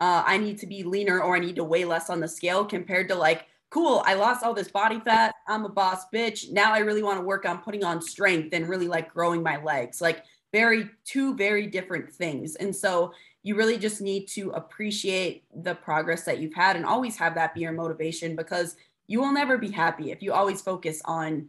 [0.00, 2.64] uh, i need to be leaner or i need to weigh less on the scale
[2.64, 3.46] compared to like
[3.76, 7.18] cool i lost all this body fat i'm a boss bitch now i really want
[7.18, 11.36] to work on putting on strength and really like growing my legs like very two
[11.36, 13.12] very different things and so
[13.42, 17.54] you really just need to appreciate the progress that you've had and always have that
[17.54, 18.76] be your motivation because
[19.08, 21.46] you will never be happy if you always focus on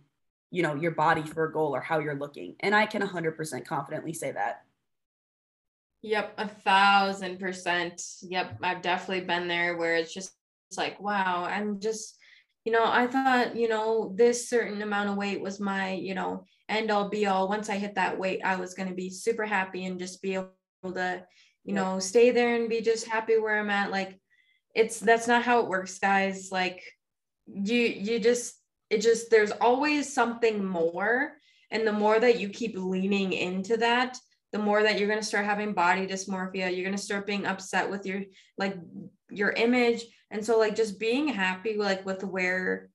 [0.52, 3.66] you know your body for a goal or how you're looking and i can 100%
[3.66, 4.64] confidently say that.
[6.02, 8.04] Yep a thousand percent.
[8.22, 10.34] Yep i've definitely been there where it's just
[10.70, 12.17] it's like wow i'm just
[12.68, 16.44] you know i thought you know this certain amount of weight was my you know
[16.68, 17.48] end all be all.
[17.48, 20.34] Once i hit that weight i was going to be super happy and just be
[20.34, 20.52] able
[20.84, 21.24] to
[21.64, 23.90] you know stay there and be just happy where i'm at.
[23.90, 24.20] Like
[24.76, 26.50] it's that's not how it works guys.
[26.52, 26.84] Like
[27.46, 28.56] you you just
[28.90, 31.38] it just there's always something more.
[31.72, 34.18] And the more that you keep leaning into that
[34.58, 37.46] the more that you're going to start having body dysmorphia you're going to start being
[37.46, 38.24] upset with your
[38.58, 38.78] like
[39.30, 42.90] your image and so like just being happy like with where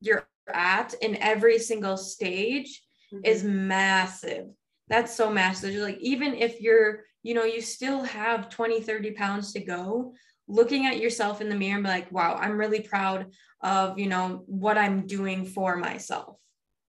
[0.00, 2.82] you're at in every single stage
[3.12, 3.24] mm-hmm.
[3.24, 4.46] is massive
[4.88, 9.52] that's so massive like even if you're you know, you still have 20, 30 pounds
[9.52, 10.14] to go.
[10.48, 13.26] Looking at yourself in the mirror and be like, wow, I'm really proud
[13.62, 16.36] of, you know, what I'm doing for myself.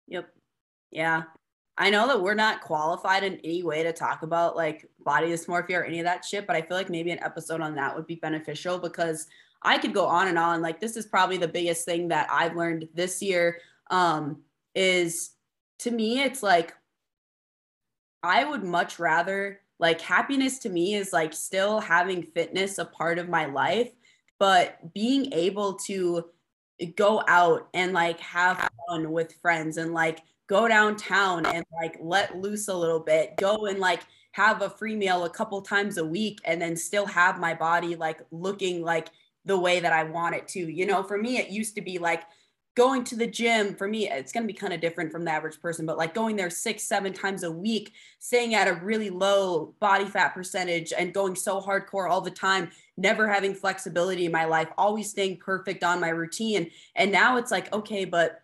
[0.07, 0.29] Yep.
[0.89, 1.23] Yeah.
[1.81, 5.79] I know that we're not qualified in any way to talk about like body dysmorphia
[5.79, 8.05] or any of that shit, but I feel like maybe an episode on that would
[8.05, 9.25] be beneficial because
[9.63, 10.61] I could go on and on.
[10.61, 13.57] Like this is probably the biggest thing that I've learned this year
[13.89, 14.43] um
[14.75, 15.31] is
[15.79, 16.75] to me it's like
[18.21, 23.17] I would much rather like happiness to me is like still having fitness a part
[23.17, 23.89] of my life
[24.37, 26.25] but being able to
[26.95, 32.37] go out and like have fun with friends and like go downtown and like let
[32.37, 34.01] loose a little bit go and like
[34.33, 37.95] have a free meal a couple times a week and then still have my body
[37.95, 39.07] like looking like
[39.45, 40.59] the way that I want it to.
[40.59, 42.23] You know, for me, it used to be like
[42.75, 45.31] going to the gym for me it's going to be kind of different from the
[45.31, 49.09] average person but like going there six seven times a week staying at a really
[49.09, 54.31] low body fat percentage and going so hardcore all the time never having flexibility in
[54.31, 58.40] my life always staying perfect on my routine and now it's like okay but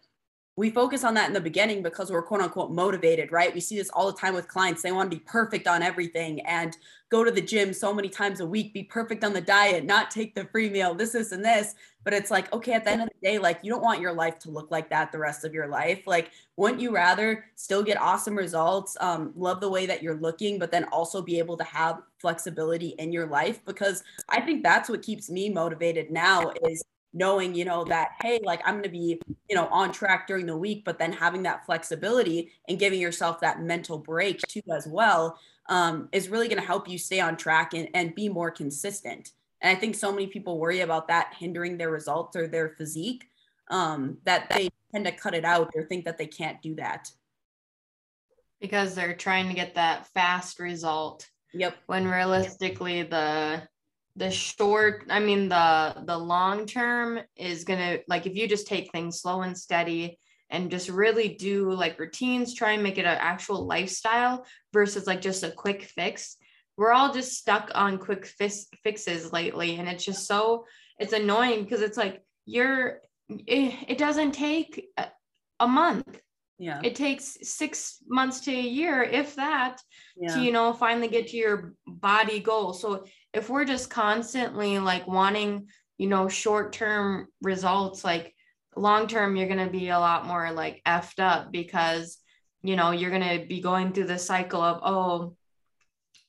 [0.58, 3.54] we focus on that in the beginning because we're quote unquote motivated, right?
[3.54, 4.82] We see this all the time with clients.
[4.82, 6.76] They want to be perfect on everything and
[7.10, 10.10] go to the gym so many times a week, be perfect on the diet, not
[10.10, 11.76] take the free meal, this, this, and this.
[12.04, 14.14] But it's like, okay, at the end of the day, like you don't want your
[14.14, 16.08] life to look like that the rest of your life.
[16.08, 20.58] Like, wouldn't you rather still get awesome results, um, love the way that you're looking,
[20.58, 23.64] but then also be able to have flexibility in your life?
[23.64, 26.84] Because I think that's what keeps me motivated now is
[27.18, 30.46] knowing you know that hey like i'm going to be you know on track during
[30.46, 34.88] the week but then having that flexibility and giving yourself that mental break too as
[34.88, 38.52] well um, is really going to help you stay on track and, and be more
[38.52, 39.32] consistent.
[39.62, 43.28] And i think so many people worry about that hindering their results or their physique
[43.70, 47.12] um, that they tend to cut it out or think that they can't do that.
[48.62, 51.76] Because they're trying to get that fast result yep.
[51.86, 53.62] when realistically the
[54.18, 58.92] the short i mean the the long term is gonna like if you just take
[58.92, 63.18] things slow and steady and just really do like routines try and make it an
[63.20, 66.38] actual lifestyle versus like just a quick fix
[66.78, 70.66] we're all just stuck on quick fix, fixes lately and it's just so
[71.00, 75.06] it's annoying because it's like you're it, it doesn't take uh,
[75.60, 76.20] a month.
[76.60, 76.82] Yeah.
[76.84, 79.80] It takes six months to a year, if that,
[80.16, 80.36] yeah.
[80.36, 82.74] to, you know, finally get to your body goal.
[82.74, 83.06] So
[83.38, 85.68] if we're just constantly like wanting,
[85.98, 88.34] you know, short term results, like
[88.76, 92.18] long term, you're going to be a lot more like effed up because,
[92.64, 95.36] you know, you're going to be going through the cycle of, oh,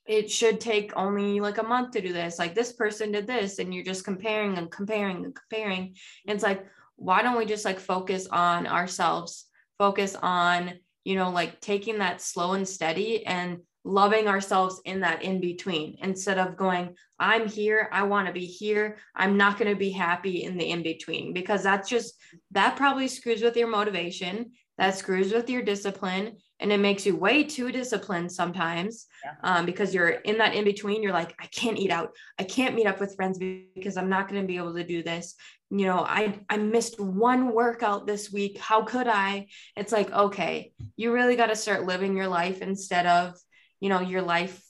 [0.06, 2.38] it should take only like a month to do this.
[2.38, 5.94] Like this person did this, and you're just comparing and comparing and comparing.
[6.26, 9.46] And it's like, why don't we just like focus on ourselves,
[9.78, 15.22] focus on, you know, like taking that slow and steady and loving ourselves in that
[15.22, 19.70] in between instead of going, I'm here, I want to be here, I'm not going
[19.70, 22.14] to be happy in the in between because that's just,
[22.50, 27.16] that probably screws with your motivation, that screws with your discipline, and it makes you
[27.16, 29.34] way too disciplined sometimes yeah.
[29.42, 32.10] um, because you're in that in between you're like i can't eat out
[32.40, 35.02] i can't meet up with friends because i'm not going to be able to do
[35.02, 35.34] this.
[35.70, 39.46] You know i i missed one workout this week how could i?
[39.76, 43.38] It's like okay you really got to start living your life instead of
[43.80, 44.62] you know your life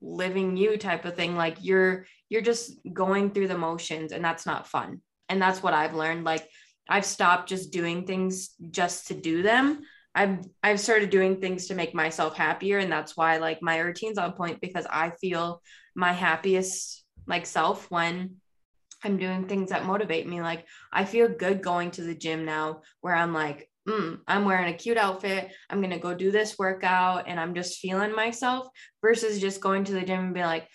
[0.00, 4.46] living you type of thing like you're you're just going through the motions and that's
[4.46, 5.00] not fun.
[5.28, 6.24] And that's what i've learned.
[6.24, 6.48] Like
[6.88, 9.82] i've stopped just doing things just to do them.
[10.14, 12.78] I've I've started doing things to make myself happier.
[12.78, 15.62] And that's why like my routine's on point because I feel
[15.94, 18.36] my happiest like self when
[19.02, 20.40] I'm doing things that motivate me.
[20.40, 24.72] Like I feel good going to the gym now where I'm like mm, I'm wearing
[24.72, 28.68] a cute outfit I'm going to go do this workout and I'm just feeling myself
[29.02, 30.68] versus just going to the gym and be like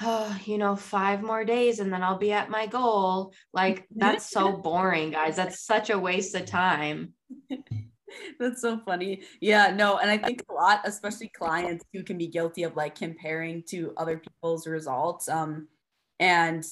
[0.00, 3.32] oh, you know, five more days and then I'll be at my goal.
[3.52, 5.36] Like, that's so boring, guys.
[5.36, 7.14] That's such a waste of time.
[8.40, 9.22] That's so funny.
[9.38, 12.94] Yeah, no, and I think a lot, especially clients who can be guilty of like
[12.94, 15.28] comparing to other people's results.
[15.28, 15.68] Um,
[16.18, 16.64] and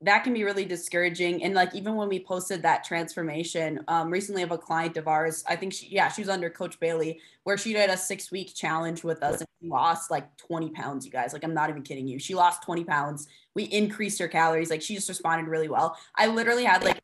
[0.00, 1.42] that can be really discouraging.
[1.42, 5.42] And like even when we posted that transformation um, recently of a client of ours,
[5.48, 8.54] I think she, yeah, she was under Coach Bailey, where she did a six week
[8.54, 11.32] challenge with us and lost like 20 pounds, you guys.
[11.32, 12.20] Like, I'm not even kidding you.
[12.20, 13.26] She lost 20 pounds.
[13.54, 14.70] We increased her calories.
[14.70, 15.96] Like, she just responded really well.
[16.14, 17.00] I literally had like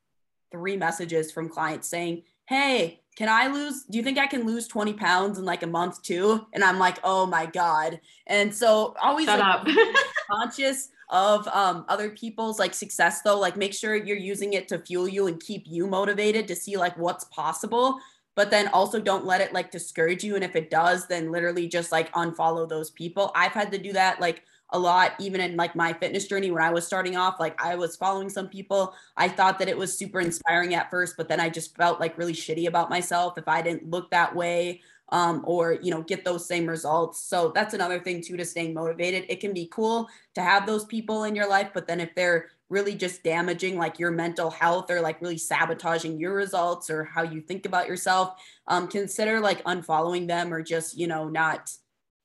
[0.53, 3.85] three messages from clients saying, Hey, can I lose?
[3.85, 6.47] Do you think I can lose 20 pounds in like a month too?
[6.53, 8.01] And I'm like, oh my God.
[8.27, 9.67] And so always like,
[10.31, 13.39] conscious of um, other people's like success though.
[13.39, 16.77] Like make sure you're using it to fuel you and keep you motivated to see
[16.77, 17.99] like what's possible.
[18.35, 20.35] But then also don't let it like discourage you.
[20.35, 23.31] And if it does, then literally just like unfollow those people.
[23.37, 24.43] I've had to do that like
[24.75, 27.75] a lot even in like my fitness journey when i was starting off like i
[27.75, 28.95] was following some people.
[29.17, 32.19] I thought that it was super inspiring at first but then i just felt like
[32.19, 36.25] really shitty about myself if i didn't look that way um, or you know get
[36.25, 37.23] those same results.
[37.23, 39.27] So that's another thing too to staying motivated.
[39.29, 42.49] It can be cool to have those people in your life but then if they're
[42.69, 47.23] really just damaging like your mental health or like really sabotaging your results or how
[47.23, 51.71] you think about yourself um, consider like unfollowing them or just you know not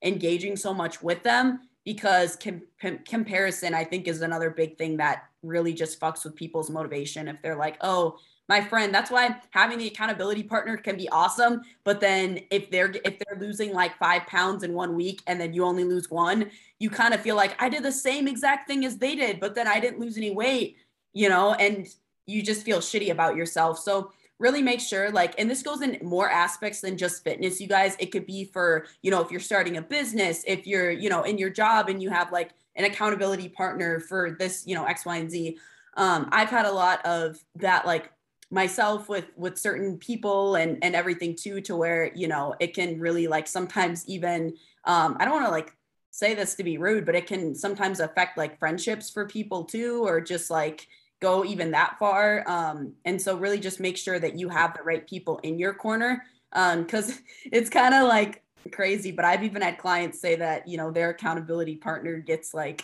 [0.02, 4.96] engaging so much with them because com- com- comparison i think is another big thing
[4.98, 7.28] that really just fucks with people's motivation.
[7.28, 11.62] If they're like oh my friend that's why having the accountability partner can be awesome
[11.84, 15.52] but then if they're if they're losing like five pounds in one week and then
[15.52, 18.86] you only lose one you kind of feel like i did the same exact thing
[18.86, 20.78] as they did but then i didn't lose any weight
[21.14, 21.88] you know and
[22.30, 23.80] you just feel shitty about yourself.
[23.80, 27.68] So really make sure like and this goes in more aspects than just fitness you
[27.68, 27.96] guys.
[28.00, 31.24] It could be for you know if you're starting a business if you're you know
[31.24, 35.06] in your job and you have like an accountability partner for this you know x
[35.06, 35.58] y and z.
[35.96, 38.12] Um i've had a lot of that like
[38.52, 43.00] myself with with certain people and and everything too to where you know it can
[43.00, 44.54] really like sometimes even
[44.86, 45.76] um i don't want to like
[46.12, 50.04] say this to be rude but it can sometimes affect like friendships for people too
[50.04, 50.88] or just like
[51.20, 52.44] go even that far.
[52.48, 55.74] Um, and so really just make sure that you have the right people in your
[55.74, 57.18] corner because um,
[57.52, 59.12] it's kind of like crazy.
[59.12, 62.84] But I've even had clients say that, you know, their accountability partner gets like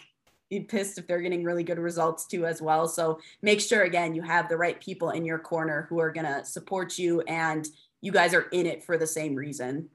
[0.69, 2.87] pissed if they're getting really good results too as well.
[2.87, 6.25] So make sure again you have the right people in your corner who are going
[6.25, 7.67] to support you and
[8.01, 9.89] you guys are in it for the same reason.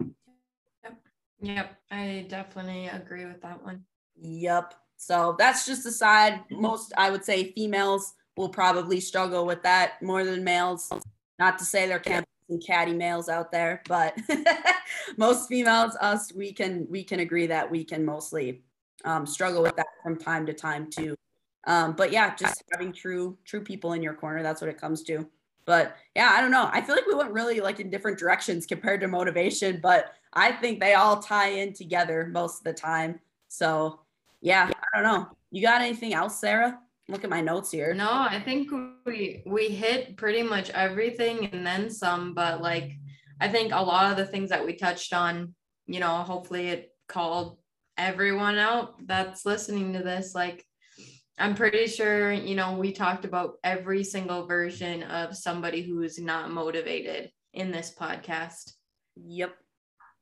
[0.00, 0.98] Yep.
[1.40, 3.84] Yep, I definitely agree with that one.
[4.16, 4.74] Yep.
[4.98, 6.40] So that's just a side.
[6.50, 10.92] Most, I would say, females will probably struggle with that more than males.
[11.38, 14.18] Not to say there can't be some catty males out there, but
[15.16, 18.62] most females, us, we can we can agree that we can mostly
[19.04, 21.14] um, struggle with that from time to time too.
[21.68, 24.42] Um, but yeah, just having true true people in your corner.
[24.42, 25.28] That's what it comes to.
[25.64, 26.68] But yeah, I don't know.
[26.72, 30.52] I feel like we went really like in different directions compared to motivation, but I
[30.52, 33.20] think they all tie in together most of the time.
[33.48, 34.00] So
[34.40, 35.28] yeah, I don't know.
[35.50, 36.78] You got anything else, Sarah?
[37.08, 37.94] look at my notes here.
[37.94, 38.70] No, I think
[39.06, 42.92] we we hit pretty much everything and then some, but like
[43.40, 45.54] I think a lot of the things that we touched on,
[45.86, 47.58] you know, hopefully it called
[47.96, 50.34] everyone out that's listening to this.
[50.34, 50.64] Like
[51.38, 56.50] I'm pretty sure, you know, we talked about every single version of somebody who's not
[56.50, 58.72] motivated in this podcast.
[59.16, 59.54] Yep.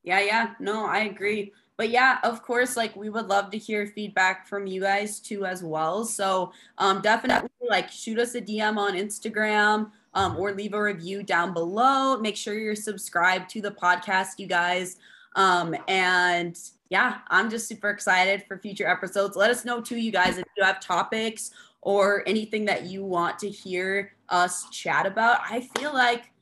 [0.04, 0.50] Yeah, yeah.
[0.60, 1.52] No, I agree.
[1.76, 5.44] But yeah, of course, like we would love to hear feedback from you guys too
[5.44, 6.04] as well.
[6.04, 11.22] So um definitely like shoot us a DM on Instagram um, or leave a review
[11.22, 12.16] down below.
[12.16, 14.96] Make sure you're subscribed to the podcast, you guys.
[15.36, 16.58] Um, and
[16.88, 19.36] yeah, I'm just super excited for future episodes.
[19.36, 21.50] Let us know too, you guys, if you have topics
[21.82, 25.40] or anything that you want to hear us chat about.
[25.48, 26.32] I feel like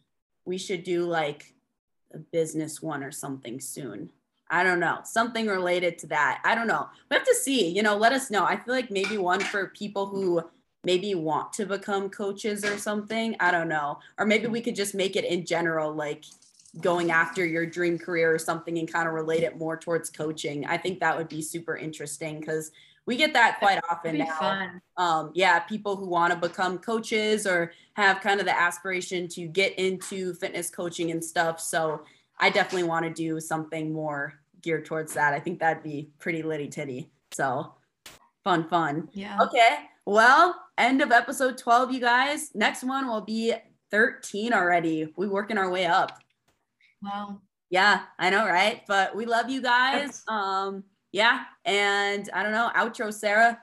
[0.45, 1.53] we should do like
[2.15, 4.11] a business one or something soon.
[4.55, 6.41] I don't know, something related to that.
[6.45, 6.87] I don't know.
[7.11, 8.45] We have to see, you know, let us know.
[8.45, 10.43] I feel like maybe one for people who
[10.85, 13.35] maybe want to become coaches or something.
[13.41, 13.99] I don't know.
[14.17, 16.25] Or maybe we could just make it in general, like
[16.81, 20.65] going after your dream career or something and kind of relate it more towards coaching.
[20.67, 22.71] I think that would be super interesting because
[23.07, 24.71] we get that quite often now.
[24.97, 29.49] Um, yeah, people who want to become coaches or have kind of the aspiration to
[29.49, 31.59] get into fitness coaching and stuff.
[31.59, 32.03] So
[32.39, 34.35] I definitely want to do something more
[34.65, 35.35] geared towards that.
[35.35, 37.11] I think that'd be pretty litty titty.
[37.33, 37.75] So
[38.43, 39.09] fun, fun.
[39.13, 39.39] Yeah.
[39.41, 39.79] Okay.
[40.07, 42.51] Well, end of episode 12, you guys.
[42.55, 43.55] Next one will be
[43.91, 45.13] 13 already.
[45.17, 46.19] We working our way up.
[47.03, 47.41] Wow.
[47.71, 48.83] Yeah, I know, right?
[48.87, 50.23] But we love you guys.
[50.29, 53.59] Um, yeah, and I don't know, outro, Sarah.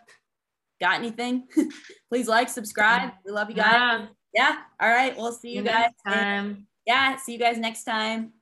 [0.80, 1.48] Got anything?
[2.10, 3.12] Please like, subscribe.
[3.26, 3.74] We love you guys.
[3.74, 4.08] Yeah.
[4.34, 4.58] yeah.
[4.80, 5.16] All right.
[5.16, 5.92] We'll see you, you guys.
[6.06, 6.66] Time.
[6.88, 7.18] Yeah.
[7.18, 8.34] See you guys next time.